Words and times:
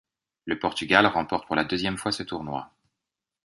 Le 0.45 0.57
Portugal 0.57 1.05
remporte 1.05 1.45
pour 1.45 1.55
la 1.55 1.63
deuxième 1.63 1.95
fois 1.99 2.11
ce 2.11 2.23
tournoi. 2.23 2.71